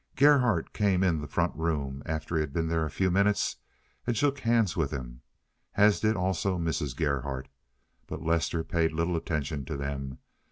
[0.15, 3.57] Gerhardt came in the front room, after he had been there a few minutes,
[4.07, 5.21] and shook hands with him,
[5.75, 6.95] as did also Mrs.
[6.97, 7.49] Gerhardt,
[8.07, 10.17] but Lester paid little attention to them.